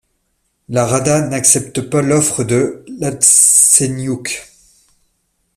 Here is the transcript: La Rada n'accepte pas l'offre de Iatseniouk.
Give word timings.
La 0.69 0.87
Rada 0.87 1.21
n'accepte 1.27 1.81
pas 1.81 2.01
l'offre 2.01 2.43
de 2.43 2.83
Iatseniouk. 2.87 4.49